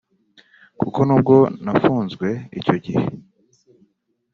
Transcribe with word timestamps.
kuko 0.79 0.99
n’ubwo 1.07 1.35
nafunzwe 1.63 2.27
icyo 2.59 2.75
gihe 2.83 3.03